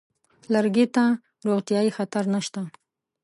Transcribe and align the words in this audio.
لرګي 0.53 0.85
ته 0.95 1.03
روغتیايي 1.47 1.91
خطر 1.97 2.23
نشته. 2.33 2.61